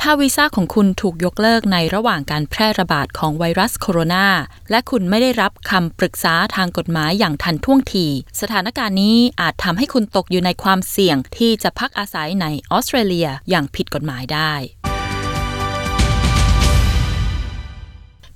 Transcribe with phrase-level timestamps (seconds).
[0.00, 4.26] ถ้าวีซ่าของคุณถูกยกเลิกในระหว่างการแพร่ระบาดของไวรัสโคโรนา
[4.70, 8.06] และคุณไม่ได้รับคำปรึกษาทางกฎหมายอย่างทันท่วงที
[8.40, 14.52] สถานการณ์นี้อาจทำให้คุณตกอยู่ในความเสี่ยงที่จะพักอาศัยในออสเตรเลียอย่างผิดกฎหมายได้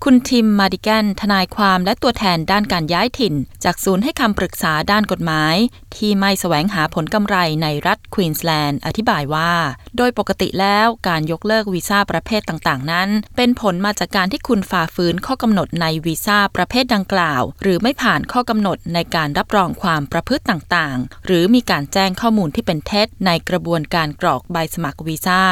[0.06, 3.34] คุณทิมมาดิแกนทนายความและตัวแทนด้านการย้ายถิ่น
[3.64, 5.56] จากศูนย์ให้คำปรึกษาด้านกฎหมาย
[5.96, 9.52] ที่ไม่แสวงหาผลกำไรในรัฐควีนสแลนด์อธิบายว่า
[9.96, 25.42] โดยปกติแล้วการยกเลิกวีซ่าประเภทต่างๆ นั้น เป็นผลมาจากการที่คุณฝ่าฝืนข้อกำหนดในวีซ่าประเภทดังกล่าว หรือไม่ผ่านข้อกำหนดในการรับรองความประพฤติต่างๆ หรือมีการแจ้งข้อมูลที่เป็นเท็จในกระบวนการกรอกใบสมัครวีซ่า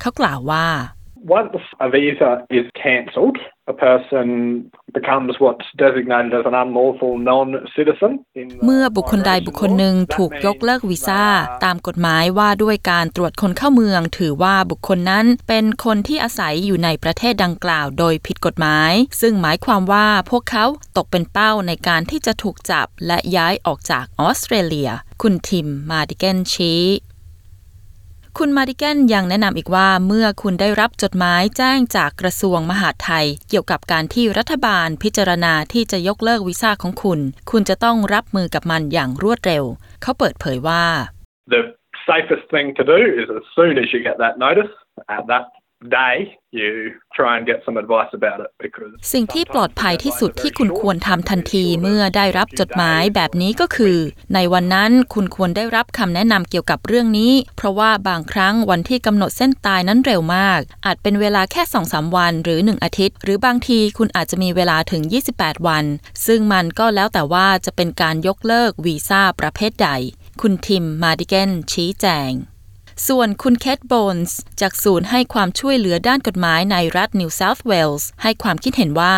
[0.00, 0.66] เขากล่าวว่า
[1.26, 8.12] Once a visa is cancelled, a person becomes what's designated as an unlawful non-citizen.
[8.64, 11.24] เมื่อบุคคลใดบุคคลหนึ่งถูกยกเลิกวีซ่า
[11.64, 24.90] ตามกฎหมายว่าด้วยการตรวจคนเข้าเมือง ถือว่าบุคคลนั้นเป็นคนที่อาศัยอยู่ในประเทศดังกล่าวโดยผิดกฎหมาย ซึ่งหมายความว่าพวกเขาตกเป็นเป้าในการที่จะถูกจับและย้ายออกจากออสเตรเลีย
[25.22, 26.82] คุณทิมมาดิเกนชี้
[28.36, 39.64] คุณมาดิแกนยังแนะนำอีกว่าเมื่อคุณได้รับจดหมายแจ้งจากกระทรวงมหาดไทย เกี่ยวกับการที่รัฐบาลพิจารณาที่จะยกเลิกวีซ่าของคุณ คุณจะต้องรับมือกับมันอย่างรวดเร็ว
[40.02, 40.84] เขาเปิดเผยว่า
[41.54, 41.62] The
[42.08, 44.72] safest thing to do is as soon as you get that notice,
[45.16, 45.44] at that
[45.82, 53.96] day, you try and get some advice about it because สิ่งที่ปลอดภัยที่สุดที่คุณควรทำทันทีเมื่อได้รับจดหมายแบบนี้ก็คือ
[54.34, 65.02] ในวันนั้นคุณควรได้รับคำแนะนำเกี่ยวกับเรื่องนี้ เพราะว่าบางครั้งวันที่กำหนดเส้นตายนั้นเร็วมาก อาจเป็นเวลาแค่2-3วันหรือ 1 อาทิตย์ หรือบางทีคุณอาจจะมีเวลาถึง
[65.34, 65.84] 28 วัน
[66.26, 69.90] ซึ่งมันก็แล้วแต่ว่าจะเป็นการยกเลิกวีซ่าประเภทใด
[70.40, 72.32] คุณทิมมาดิเกนชี้แจง
[73.06, 79.16] ส่วนคุณเคทโบนส์จากศูนย์ให้ความช่วยเหลือด้านกฎหมายในรัฐนิวเซาท์เวลส์ให้ความคิดเห็นว่า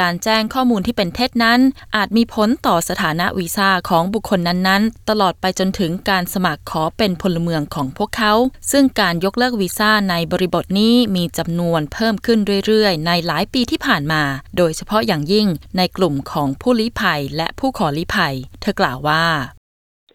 [0.00, 1.60] การแจ้งข้อมูลที่เป็นเท็จนั้น
[1.96, 8.34] อาจมีผลต่อสถานะวีซ่าของบุคคลนั้นๆ ตลอดไปจนถึงการสมัครขอเป็นพลเมืองของพวกเขา
[8.72, 14.22] ซึ่งการยกเลิกวีซ่าในบริบทนี้มีจำนวนเพิ่มขึ้นเรื่อยๆ ในหลายปีที่ผ่านมา
[14.56, 19.24] โดยเฉพาะอย่างยิ่งในกลุ่มของผู้ลี้ภัยและผู้ขอลี้ภัย เธอกล่าวว่า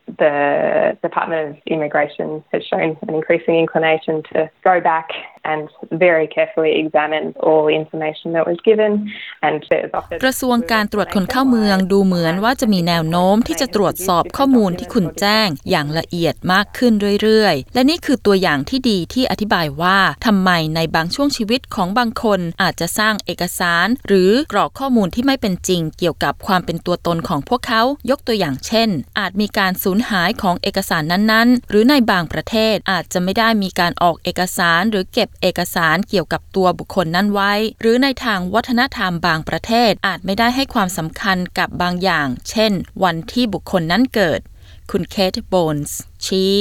[0.07, 5.09] the Department of Immigration has shown an increasing inclination to go back
[5.51, 5.61] and
[6.05, 8.91] very carefully examine all the information that was given
[9.47, 9.55] and
[10.23, 42.71] กระทรวงการตรวจคนเข้าเมืองดูเหมือนว่าจะมีแนวโน้มที่จะตรวจสอบข้อมูลที่คุณแจ้งอย่างละเอียดมากขึ้นเรื่อยๆ และนี่คือตัวอย่างที่ดีที่อธิบายว่าทำไมในบางช่วงชีวิตของบางคนอาจจะสร้างเอกสาร หรือกรอกข้อมูลที่ไม่เป็นจริง เกี่ยวกับความเป็นตัวตนของพวกเขา ยกตัวอย่างเช่น อาจมีการสูญหายของเอกสารนั้นๆ หรือในบางประเทศอาจจะไม่ได้มีการออกเอกสารหรือเก็บเอกสารเกี่ยวกับตัวบุคคลนั้นไว้ หรือในทางวัฒนธรรมบางประเทศอาจไม่ได้ให้ความสำคัญกับบางอย่าง เช่น
[43.03, 44.39] วันที่บุคคลนั้นเกิด
[44.91, 46.55] คุณเคทโบนส์ชี้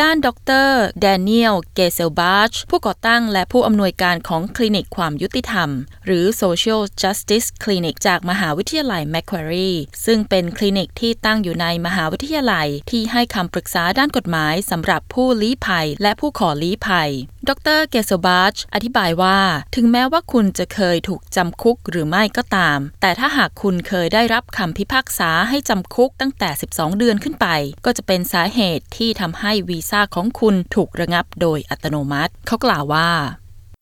[0.00, 0.28] ด้านด
[0.66, 5.70] รแดเนียล เกเซลบาช ผู้ก่อตั้งและผู้อำนวยการของคลินิกความยุติธรรม
[6.06, 17.10] หรือ Social Justice Clinic จากมหาวิทยาลัย Macquarie ซึ่งเป็นคลินิกที่ตั้งอยู่ในมหาวิทยาลัย ที่ให้คำปรึกษาด้านกฎหมายสำหรับผู้ลี้ภัย และผู้ขอลี้ภัย
[17.48, 19.38] ดรเกเซลบาช อธิบายว่า
[19.74, 27.46] ถึงแม้ว่าคุณจะเคยถูกจำคุกหรือไม่ก็ตาม แต่ถ้าหากคุณเคยได้รับคำพิพากษาให้จำคุกตั้งแต่ 12 เดือนขึ้นไป
[27.84, 33.10] ก็จะเป็นสาเหตุที่ทำให้วีซ่าของคุณถูกระงับโดยอัตโนมัติ เขากล่าวว่า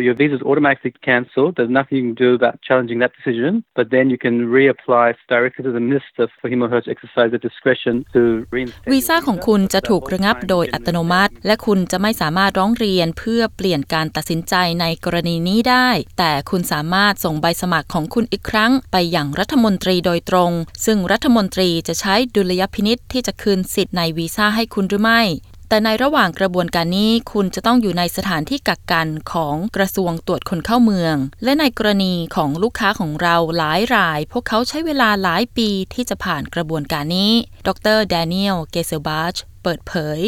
[0.00, 1.54] Your visa is automatically cancelled.
[1.54, 5.62] There's nothing you can do about challenging that decision, but then you can reapply directly
[5.62, 8.20] to the minister for him or her to exercise their discretion to
[8.54, 8.90] reinstate.
[8.92, 15.88] วีซ่าของคุณจะถูกระงับโดยอัตโนมัติ และคุณจะไม่สามารถร้องเรียนเพื่อเปลี่ยนการตัดสินใจในกรณีนี้ได้
[16.18, 20.50] แต่คุณสามารถส่งใบสมัครของคุณอีกครั้ง ไปยังรัฐมนตรีโดยตรง
[20.86, 25.22] ซึ่งรัฐมนตรีจะใช้ดุลยพินิษที่จะคืนสิทธิ์ในวีซ่าให้คุณหรือไม่
[25.74, 37.32] แต่ในระหว่างกระบวนการนี้คุณจะต้องอยู่ในสถานที่กักกันของกระทรวงตรวจคนเข้าเมือง และในกรณีของลูกค้าของเราหลายราย พวกเขาใช้เวลาหลายปีที่จะผ่านกระบวนการนี้
[37.66, 40.20] ดรแดเนียล เกเซลบาชเปิดเผย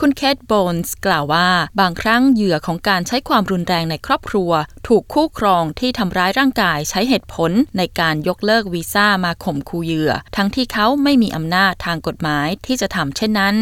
[0.00, 1.48] คุณเคทโบนส์กล่าวว่า
[1.80, 4.50] บางครั้งเหยื่อของการใช้ความรุนแรงในครอบครัว
[4.88, 13.56] ถูกคู่ครองที่ทำร้ายร่างกายใช้เหตุผลในการยกเลิกวีซ่ามาข่มขู่เหยื่อ ทั้งที่เขาไม่มีอำนาจทางกฎหมายที่จะทำเช่นนั้น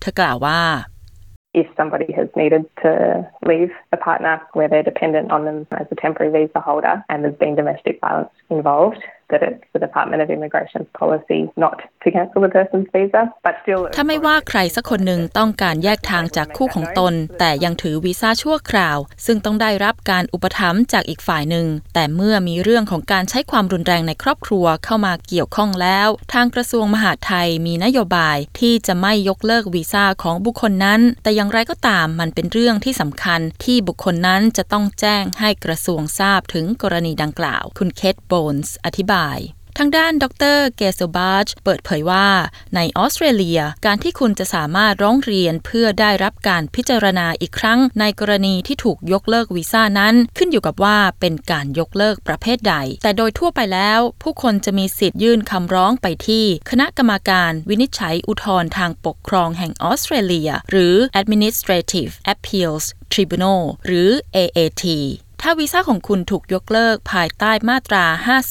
[0.00, 0.58] เธอกล่าวว่า
[1.62, 2.92] if somebody has needed to
[3.50, 7.40] leave a partner where they're dependent on them as a temporary visa holder and there's
[7.44, 12.51] been domestic violence involved, that it's the Department of Immigration's policy not to cancel the
[12.57, 13.81] person's visa, but still.
[13.95, 39.39] ถ้าไม่ว่าใครสักคนหนึ่งต้องการแยกทางจากคู่ของตน แต่ยังถือวีซ่าชั่วคราว ซึ่งต้องได้รับการอุปถัมภ์จากอีกฝ่ายหนึ่ง แต่เมื่อมีเรื่องของการใช้ความรุนแรงในครอบครัวเข้ามาเกี่ยวข้องแล้ว ทางกระทรวงมหาดไทยมีนโยบายที่จะไม่ยกเลิกวีซ่าของบุคคลนั้น แต่อย่างไรก็ตามมันเป็นเรื่องที่สำคัญที่บุคคลนั้นจะต้องแจ้งให้กระทรวงทราบถึงกรณีดังกล่าว คุณเคทโบนส์อธิบาย
[39.77, 40.25] ทางด้านด
[40.55, 42.27] รเกเซบาชเปิดเผยว่า
[42.75, 64.83] ในออสเตรเลีย การที่คุณจะสามารถร้องเรียนเพื่อได้รับการพิจารณาอีกครั้ง ในกรณีที่ถูกยกเลิกวีซ่านั้น ขึ้นอยู่กับว่าเป็นการยกเลิกประเภทใด แต่โดยทั่วไปแล้ว ผู้คนจะมีสิทธิ์ยื่นคำร้องไปที่ คณะกรรมการวินิจฉัยอุทธรณ์ทางปกครองแห่งออสเตรเลีย หรือ Administrative Appeals Tribunal หรือ AAT
[65.43, 68.05] ถ้าวีซ่าของคุณถูกยกเลิกภายใต้มาตรา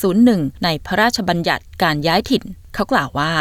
[0.09, 2.45] 501 ในพระราชบัญญัติการย้ายถิ่น
[2.75, 3.33] เขากล่าวว่า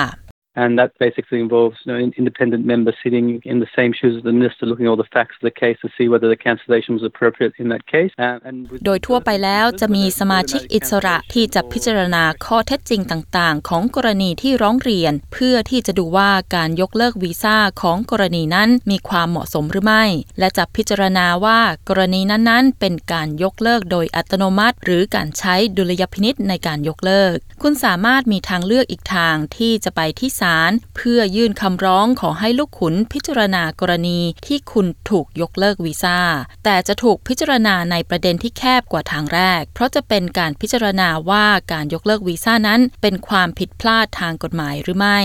[0.56, 4.24] And that basically involves you know, an independent member sitting in the same shoes as
[4.24, 6.96] the minister, looking at all the facts of the case to see whether the cancellation
[6.96, 8.12] was appropriate in that case.
[8.18, 20.06] And, โดยทั่วไปแล้วจะมีสมาชิกอิสระที่จะพิจารณาข้อเท็จจริงต่างๆ ของกรณีที่ร้องเรียน เพื่อที่จะดูว่าการยกเลิกวีซ่าของกรณีนั้นมีความเหมาะสมหรือไม่
[20.40, 21.60] และจะพิจารณาว่า
[21.90, 36.20] กรณีนั้นๆ เป็นการยกเลิกโดยอัตโนมัติ หรือการใช้ดุลยพินิษในการยกเลิก คุณสามารถมีทางเลือกอีกทางที่จะไปที่ศาลเพื่อยื่นคำร้องขอให้ลูกขุนพิจารณากรณีที่คุณถูกยกเลิกวีซ่า
[36.64, 45.20] แต่จะถูกพิจารณาในประเด็นที่แคบกว่าทางแรก เพราะจะเป็นการพิจารณาว่าการยกเลิกวีซ่านั้น เป็นความผิดพลาดทางกฎหมายหรือไม่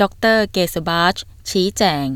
[0.00, 0.02] ด
[0.36, 1.16] ร เกสบาช
[1.50, 2.08] ชี้แจง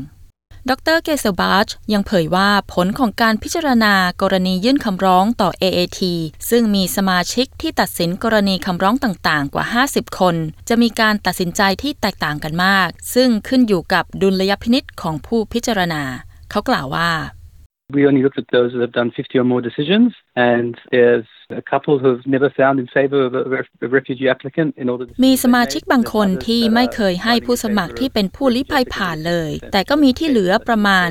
[0.69, 6.01] ดรเกเซบาชยังเผยว่าผลของการพิจารณากรณียื่นคำร้องต่อ AAT
[6.49, 10.35] ซึ่งมีสมาชิกที่ตัดสินกรณีคำร้องต่างๆ กว่า 50 คน
[10.69, 16.03] จะมีการตัดสินใจที่แตกต่างกันมาก ซึ่งขึ้นอยู่กับดุลยพินิษของผู้พิจารณา
[16.51, 17.11] เขากล่าวว่า
[17.95, 21.61] We only looked at those that have done 50 or more decisions, and there's a
[21.61, 25.11] couple who've never found in favor of a, ref- a refugee applicant in order to.
[25.25, 31.09] มีสมาชิกบางคนที่ไม่เคยให้ผู้สมัครที่เป็นผู้ลี้ภัยผ่านเลย แต่ก็มีที่เหลือประมาณ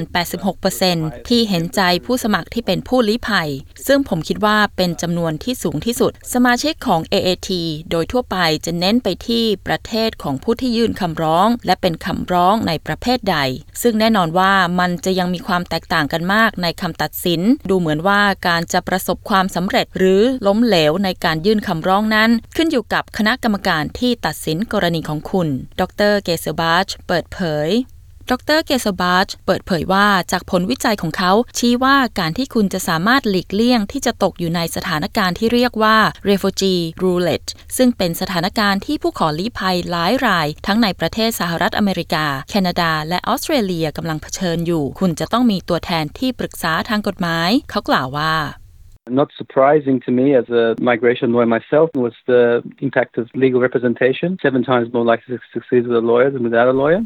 [0.63, 3.51] 86%ที่เห็นใจผู้สมัครที่เป็นผู้ลี้ภัย
[3.87, 7.51] ซึ่งผมคิดว่าเป็นจำนวนที่สูงที่สุด สมาชิกของ AAT
[7.91, 8.37] โดยทั่วไป
[8.67, 13.39] จะเน้นไปที่ประเทศของผู้ที่ยื่นคำร้อง และเป็นคำร้องในประเภทใด
[13.83, 17.41] ซึ่งแน่นอนว่ามันจะยังมีความแตกต่างกันมากในคำตัดสิน
[17.71, 25.49] ดูเหมือนว่าการจะประสบความสำเร็จหรือล้มเหลวในการยื่นคำร้องนั้น ขึ้นอยู่กับคณะกรรมการที่ตัดสินกรณีของคุณ
[25.81, 27.39] ดรเกเซบาชเปิดเผ
[27.69, 27.71] ย
[28.31, 35.97] ดรเกเซบาชเปิดเผยว่าจากผลวิจัยของเขา ชี้ว่าการที่คุณจะสามารถหลีกเลี่ยงที่จะตกอยู่ในสถานการณ์ที่เรียกว่า
[36.29, 48.35] refugee roulette ซึ่งเป็นสถานการณ์ที่ผู้ขอลี้ภัยหลายราย ทั้งในประเทศสหรัฐอเมริกา แคนาดา และออสเตรเลียกำลังเผชิญอยู่ คุณจะต้องมีตัวแทนที่ปรึกษาทางกฎหมาย เขากล่าวว่า
[49.11, 54.39] Not surprising to me as a migration lawyer myself was the impact of legal representation.
[54.41, 57.03] Seven times more likely to succeed with a lawyer than without a lawyer.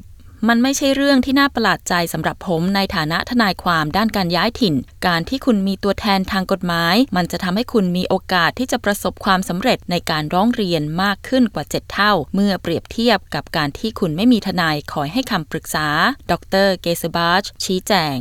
[0.49, 4.75] มันไม่ใช่เรื่องที่น่าประหลาดใจสำหรับผมในฐานะทนายความด้านการย้ายถิ่น
[5.07, 15.89] การที่คุณมีตัวแทนทางกฎหมาย มันจะทำให้คุณมีโอกาสที่จะประสบความสำเร็จในการร้องเรียนมากขึ้นกว่า 7 เท่า เมื่อเปรียบเทียบกับการที่คุณไม่มีทนายคอยให้คำปรึกษา
[16.31, 16.35] ด
[16.67, 18.19] ร เกซบาชชี้แจง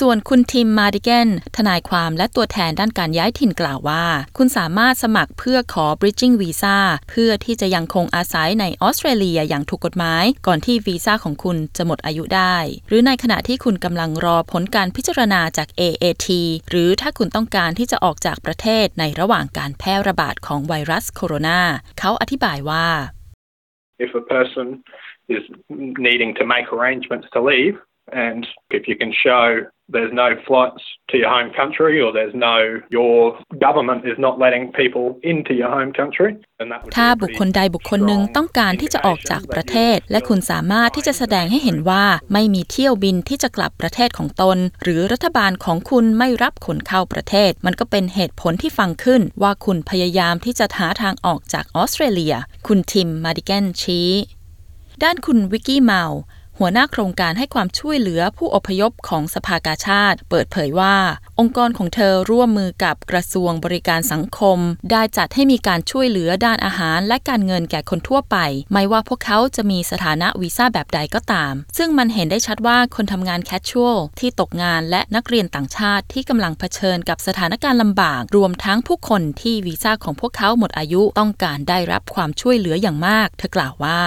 [0.00, 4.04] ส่วนคุณทิมมาดิเกนทนายความและตัวแทนด้านการย้ายถิ่นกล่าวว่า
[4.36, 6.78] คุณสามารถสมัครเพื่อขอ bridging visa
[7.10, 12.56] เพื่อที่จะยังคงอาศัยในออสเตรเลียอย่างถูกกฎหมาย ก่อนที่วีซ่าของคุณจะหมดอายุได้
[12.88, 16.28] หรือในขณะที่คุณกำลังรอผลการพิจารณาจาก AAT
[16.70, 21.60] หรือถ้าคุณต้องการที่จะออกจากประเทศในระหว่างการแพร่ระบาดของไวรัสโคโรนา
[21.98, 22.86] เขาอธิบายว่า
[24.04, 24.66] If a person
[25.36, 25.44] is
[26.08, 27.76] needing to make arrangements to leave,
[28.26, 29.44] and if you can show
[29.94, 32.56] there's no flights to your home country or there's no
[32.96, 33.16] your
[33.66, 37.20] government is not letting people into your home country then that would ถ้า be a
[37.20, 52.34] บุค pretty คลใดบุคคลหนึ่ง strong ต้องการที่จะออกจากประเทศ และคุณสามารถที่จะแสดงให้เห็นว่าไม่มีเที่ยวบินที่จะกลับประเทศของตน หรือรัฐบาลของคุณไม่รับคนเข้าประเทศ มันก็เป็นเหตุผลที่ฟังขึ้นว่าคุณพยายามที่จะหาทางออกจากออสเตรเลีย
[52.66, 54.10] คุณทิมมาดิแกนชี้
[55.02, 56.04] ด้านคุณวิกกี้เมา
[56.64, 60.96] หัวหน้าโครงการให้ความช่วยเหลือผู้อพยพของสภากาชาติ เปิดเผยว่า
[61.38, 64.58] องค์กรของเธอร่วมมือกับกระทรวงบริการสังคม
[64.90, 68.36] ได้จัดให้มีการช่วยเหลือด้านอาหารและการเงินแก่คนทั่วไป
[68.72, 84.00] ไม่ว่าพวกเขาจะมีสถานะวีซ่าแบบใดก็ตาม ซึ่งมันเห็นได้ชัดว่าคนทำงานแคชชวลที่ตกงานและนักเรียนต่างชาติที่กำลังเผชิญกับสถานการณ์ลำบาก รวมทั้งผู้คนที่วีซ่าของพวกเขาหมดอายุต้องการได้รับความช่วยเหลืออย่างมาก เธอกล่าวว่า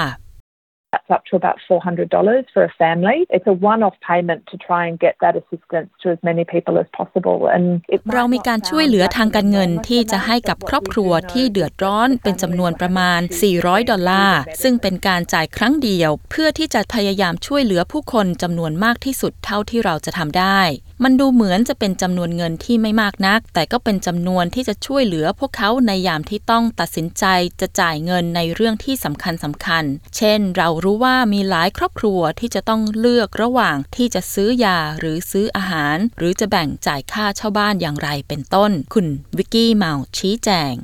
[0.95, 3.17] That's up to about $400 for a family.
[3.35, 6.75] It's a one off payment to try and get that assistance to as many people
[6.83, 7.37] as possible.
[7.55, 7.65] And
[8.13, 13.19] เรามีการช่วยเหลือทางการเงินที่จะให้กับครอบครัวที่เดือดร้อนเป็นจำนวนประมาณ
[13.55, 20.61] 400 ดอลลาร์ ซึ่งเป็นการจ่ายครั้งเดียว เพื่อที่จะพยายามช่วยเหลือผู้คนจำนวนมากที่สุดเท่าที่เราจะทำได้
[21.03, 27.25] มันดูเหมือนจะเป็นจำนวนเงินที่ไม่มากนัก แต่ก็เป็นจำนวนที่จะช่วยเหลือพวกเขาในยามที่ต้องตัดสินใจ
[27.61, 29.83] จะจ่ายเงินในเรื่องที่สำคัญสำคัญ
[30.17, 40.75] เช่น เรารู้ว่ามีหลายครอบครัวที่จะต้องเลือกระหว่างที่จะซื้อยาหรือซื้ออาหาร หรือจะแบ่งจ่ายค่าเช่าบ้านอย่างไรเป็นต้น คุณวิกกี้เมาชี้แจง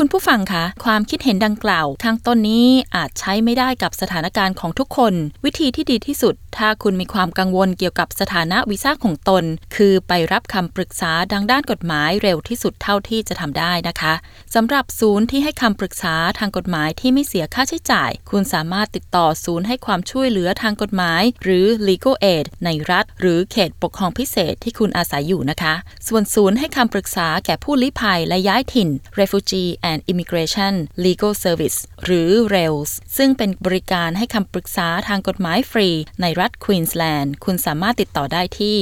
[0.00, 9.44] คุณผู้ฟังคะความคิดเห็นดังกล่าวข้างต้นนี้อาจใช้ไม่ได้กับสถานการณ์ของทุกคน วิธีที่ดีที่สุด ถ้าคุณมีความกังวลเกี่ยวกับสถานะวีซ่าของตน
[9.76, 14.14] คือไปรับคำปรึกษาดังด้านกฎหมายเร็วที่สุดเท่าที่จะทำได้นะคะ
[14.54, 25.74] สำหรับศูนย์ที่ให้คำปรึกษาทางกฎหมายที่ไม่เสียค่าใช้จ่าย คุณสามารถติดต่อศูนย์ให้ความช่วยเหลือทางกฎหมาย หรือ legal aid ในรัฐ หรือเขตปกครองพิเศษที่คุณอาศัยอยู่นะคะ
[26.08, 28.88] ส่วนศูนย์ให้คำปรึกษาแก่ผู้ลี้ภัยและย้ายถิ่น
[29.20, 30.74] refugee and immigration
[31.04, 35.88] legal service หรือ RAILS ซึ่งเป็นบริการให้คำปรึกษาทางกฎหมายฟรี
[36.20, 38.78] ในรัฐควีนส์แลนด์ คุณสามารถติดต่อได้ที่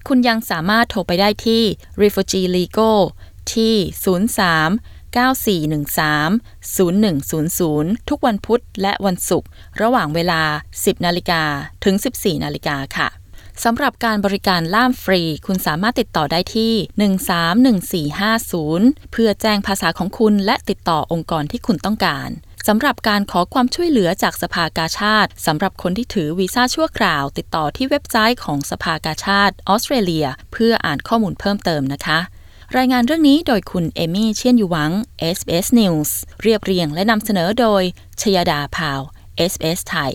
[0.00, 1.62] 0738469300 คุณยังสามารถโทรไปได้ที่
[2.02, 3.00] Refugee Legal
[3.54, 3.74] ที่
[4.10, 4.16] 03
[5.16, 9.48] 9413-0100 ทุกวันพุธและวันศุกร์
[9.82, 10.42] ระหว่างเวลา
[10.74, 11.42] 10 นาฬิกา
[11.84, 13.08] ถึง 14 นาฬิกาค่ะ
[13.64, 16.72] สำหรับการบริการล่ามฟรี คุณสามารถติดต่อได้ที่
[18.80, 22.28] 131450 เพื่อแจ้งภาษาของคุณและติดต่อองค์กรที่คุณต้องการ
[22.68, 32.18] สำหรับการขอความช่วยเหลือจากสภากาชาติสำหรับคนที่ถือวีซ่าชั่วคราว ติดต่อที่เว็บไซต์ของสภากาชาติออสเตรเลีย เพื่ออ่านข้อมูลเพิ่มเติมนะคะ
[32.76, 34.90] รายงานเรื่องนี้โดยคุณเอมี่เชียนยูหวัง
[35.36, 36.10] SBS News
[36.42, 37.82] เรียบเรียงและนำเสนอโดย
[38.20, 39.00] ชยดาพาว
[39.50, 40.14] SBS ไทย